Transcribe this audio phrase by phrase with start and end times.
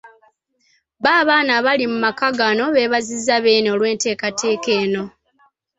[1.01, 5.03] Bo abaana abali mu maka gano beebazizza Beene olw'enteekateeka eno.